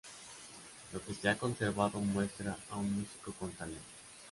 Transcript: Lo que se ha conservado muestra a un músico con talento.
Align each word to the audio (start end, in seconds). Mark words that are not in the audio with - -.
Lo 0.93 0.99
que 1.05 1.13
se 1.13 1.29
ha 1.29 1.37
conservado 1.37 1.99
muestra 2.01 2.57
a 2.71 2.77
un 2.77 2.91
músico 2.91 3.33
con 3.33 3.51
talento. 3.51 3.83